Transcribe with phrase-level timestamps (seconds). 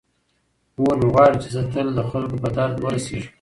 [0.81, 3.29] مور مې غواړي چې زه تل د خلکو په درد ورسیږم.